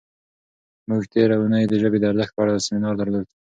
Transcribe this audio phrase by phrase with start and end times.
[0.89, 3.27] موږ تېره اونۍ د ژبې د ارزښت په اړه سیمینار درلود.